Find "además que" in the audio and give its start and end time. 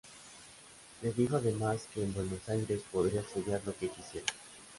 1.37-2.01